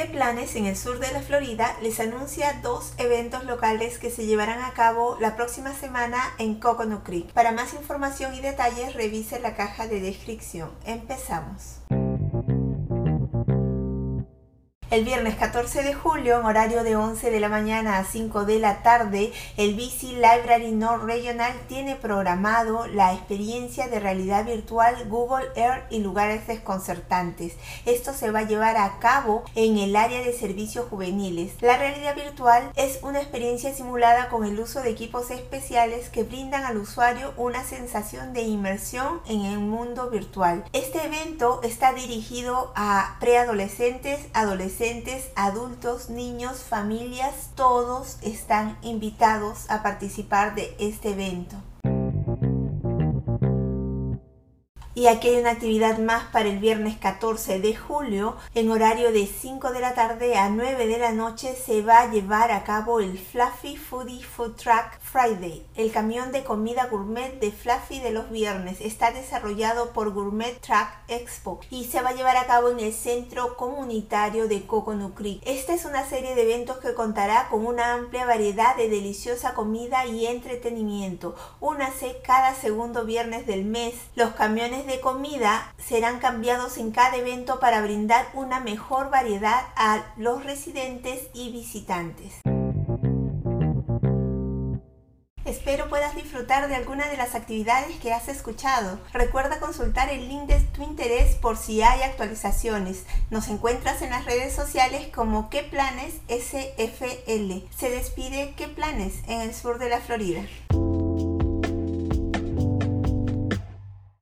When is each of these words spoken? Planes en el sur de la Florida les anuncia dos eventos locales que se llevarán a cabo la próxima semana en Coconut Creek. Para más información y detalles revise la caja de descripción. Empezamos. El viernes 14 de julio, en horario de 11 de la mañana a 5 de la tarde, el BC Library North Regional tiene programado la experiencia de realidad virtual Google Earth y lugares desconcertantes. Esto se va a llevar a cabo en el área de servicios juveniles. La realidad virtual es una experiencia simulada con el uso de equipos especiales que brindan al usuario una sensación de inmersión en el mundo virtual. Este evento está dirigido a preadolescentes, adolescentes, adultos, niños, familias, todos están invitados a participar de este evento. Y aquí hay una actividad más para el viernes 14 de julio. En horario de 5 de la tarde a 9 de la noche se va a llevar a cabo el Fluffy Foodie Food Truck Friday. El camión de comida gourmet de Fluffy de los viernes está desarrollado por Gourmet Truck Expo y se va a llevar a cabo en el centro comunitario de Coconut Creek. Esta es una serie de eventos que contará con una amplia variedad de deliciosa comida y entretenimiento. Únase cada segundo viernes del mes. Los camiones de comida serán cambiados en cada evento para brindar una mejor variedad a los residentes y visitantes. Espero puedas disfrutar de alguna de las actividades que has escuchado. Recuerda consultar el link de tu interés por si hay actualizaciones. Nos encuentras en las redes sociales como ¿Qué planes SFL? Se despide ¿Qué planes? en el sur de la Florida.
Planes 0.00 0.56
en 0.56 0.64
el 0.64 0.76
sur 0.76 0.98
de 0.98 1.12
la 1.12 1.20
Florida 1.20 1.76
les 1.82 2.00
anuncia 2.00 2.60
dos 2.62 2.94
eventos 2.96 3.44
locales 3.44 3.98
que 3.98 4.10
se 4.10 4.24
llevarán 4.24 4.60
a 4.60 4.72
cabo 4.72 5.18
la 5.20 5.36
próxima 5.36 5.74
semana 5.74 6.18
en 6.38 6.58
Coconut 6.58 7.02
Creek. 7.02 7.32
Para 7.32 7.52
más 7.52 7.74
información 7.74 8.34
y 8.34 8.40
detalles 8.40 8.94
revise 8.94 9.38
la 9.38 9.54
caja 9.54 9.86
de 9.86 10.00
descripción. 10.00 10.70
Empezamos. 10.86 11.82
El 14.92 15.06
viernes 15.06 15.36
14 15.36 15.84
de 15.84 15.94
julio, 15.94 16.38
en 16.38 16.44
horario 16.44 16.84
de 16.84 16.96
11 16.96 17.30
de 17.30 17.40
la 17.40 17.48
mañana 17.48 17.96
a 17.96 18.04
5 18.04 18.44
de 18.44 18.58
la 18.58 18.82
tarde, 18.82 19.32
el 19.56 19.74
BC 19.74 20.16
Library 20.16 20.70
North 20.72 21.04
Regional 21.04 21.54
tiene 21.66 21.96
programado 21.96 22.86
la 22.88 23.14
experiencia 23.14 23.88
de 23.88 24.00
realidad 24.00 24.44
virtual 24.44 25.08
Google 25.08 25.46
Earth 25.56 25.90
y 25.90 26.00
lugares 26.00 26.46
desconcertantes. 26.46 27.54
Esto 27.86 28.12
se 28.12 28.30
va 28.30 28.40
a 28.40 28.46
llevar 28.46 28.76
a 28.76 28.98
cabo 28.98 29.44
en 29.54 29.78
el 29.78 29.96
área 29.96 30.20
de 30.20 30.34
servicios 30.34 30.84
juveniles. 30.90 31.54
La 31.62 31.78
realidad 31.78 32.14
virtual 32.14 32.70
es 32.76 32.98
una 33.02 33.22
experiencia 33.22 33.72
simulada 33.72 34.28
con 34.28 34.44
el 34.44 34.60
uso 34.60 34.82
de 34.82 34.90
equipos 34.90 35.30
especiales 35.30 36.10
que 36.10 36.24
brindan 36.24 36.64
al 36.64 36.76
usuario 36.76 37.32
una 37.38 37.64
sensación 37.64 38.34
de 38.34 38.42
inmersión 38.42 39.22
en 39.26 39.40
el 39.46 39.58
mundo 39.58 40.10
virtual. 40.10 40.64
Este 40.74 41.02
evento 41.06 41.62
está 41.62 41.94
dirigido 41.94 42.74
a 42.76 43.16
preadolescentes, 43.20 44.20
adolescentes, 44.34 44.81
adultos, 45.36 46.10
niños, 46.10 46.64
familias, 46.64 47.50
todos 47.54 48.18
están 48.20 48.76
invitados 48.82 49.70
a 49.70 49.80
participar 49.80 50.56
de 50.56 50.74
este 50.80 51.10
evento. 51.10 51.54
Y 55.02 55.08
aquí 55.08 55.30
hay 55.30 55.40
una 55.40 55.50
actividad 55.50 55.98
más 55.98 56.26
para 56.30 56.48
el 56.48 56.60
viernes 56.60 56.96
14 56.96 57.58
de 57.58 57.74
julio. 57.74 58.36
En 58.54 58.70
horario 58.70 59.10
de 59.10 59.26
5 59.26 59.72
de 59.72 59.80
la 59.80 59.94
tarde 59.94 60.36
a 60.36 60.48
9 60.48 60.86
de 60.86 60.96
la 60.96 61.10
noche 61.10 61.56
se 61.56 61.82
va 61.82 62.02
a 62.02 62.12
llevar 62.12 62.52
a 62.52 62.62
cabo 62.62 63.00
el 63.00 63.18
Fluffy 63.18 63.76
Foodie 63.76 64.22
Food 64.22 64.54
Truck 64.54 65.00
Friday. 65.00 65.66
El 65.74 65.90
camión 65.90 66.30
de 66.30 66.44
comida 66.44 66.86
gourmet 66.86 67.40
de 67.40 67.50
Fluffy 67.50 67.98
de 67.98 68.12
los 68.12 68.30
viernes 68.30 68.80
está 68.80 69.10
desarrollado 69.10 69.92
por 69.92 70.12
Gourmet 70.12 70.60
Truck 70.60 70.88
Expo 71.08 71.58
y 71.68 71.86
se 71.86 72.00
va 72.00 72.10
a 72.10 72.14
llevar 72.14 72.36
a 72.36 72.46
cabo 72.46 72.68
en 72.68 72.78
el 72.78 72.92
centro 72.92 73.56
comunitario 73.56 74.46
de 74.46 74.64
Coconut 74.66 75.16
Creek. 75.16 75.42
Esta 75.44 75.74
es 75.74 75.84
una 75.84 76.08
serie 76.08 76.36
de 76.36 76.42
eventos 76.42 76.78
que 76.78 76.94
contará 76.94 77.48
con 77.50 77.66
una 77.66 77.94
amplia 77.94 78.24
variedad 78.24 78.76
de 78.76 78.88
deliciosa 78.88 79.52
comida 79.54 80.06
y 80.06 80.28
entretenimiento. 80.28 81.34
Únase 81.58 82.18
cada 82.24 82.54
segundo 82.54 83.04
viernes 83.04 83.48
del 83.48 83.64
mes. 83.64 83.94
Los 84.14 84.30
camiones 84.34 84.86
de 84.92 85.00
comida 85.00 85.74
serán 85.78 86.18
cambiados 86.18 86.76
en 86.76 86.90
cada 86.90 87.16
evento 87.16 87.58
para 87.60 87.80
brindar 87.80 88.28
una 88.34 88.60
mejor 88.60 89.08
variedad 89.10 89.64
a 89.74 90.04
los 90.18 90.44
residentes 90.44 91.28
y 91.32 91.50
visitantes. 91.50 92.34
Espero 95.46 95.88
puedas 95.88 96.14
disfrutar 96.14 96.68
de 96.68 96.76
alguna 96.76 97.08
de 97.08 97.16
las 97.16 97.34
actividades 97.34 97.96
que 98.00 98.12
has 98.12 98.28
escuchado. 98.28 98.98
Recuerda 99.12 99.60
consultar 99.60 100.10
el 100.10 100.28
link 100.28 100.42
de 100.42 100.60
tu 100.60 100.82
interés 100.82 101.36
por 101.36 101.56
si 101.56 101.82
hay 101.82 102.02
actualizaciones. 102.02 103.04
Nos 103.30 103.48
encuentras 103.48 104.02
en 104.02 104.10
las 104.10 104.26
redes 104.26 104.54
sociales 104.54 105.08
como 105.14 105.48
¿Qué 105.48 105.62
planes 105.62 106.14
SFL? 106.28 107.66
Se 107.76 107.90
despide 107.90 108.54
¿Qué 108.56 108.68
planes? 108.68 109.14
en 109.26 109.40
el 109.40 109.54
sur 109.54 109.78
de 109.78 109.88
la 109.88 110.00
Florida. 110.00 110.42